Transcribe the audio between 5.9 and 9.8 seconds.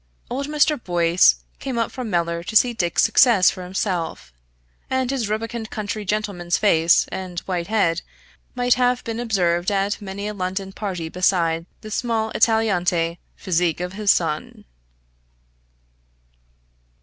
gentleman's face and white head might have been observed